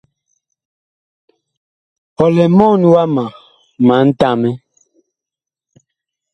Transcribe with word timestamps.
Ɔ 2.23 2.25
lɛ 2.35 2.45
mɔɔn 2.57 2.81
wama 2.93 3.25
ma 3.85 3.95
ntamɛ. 4.07 4.49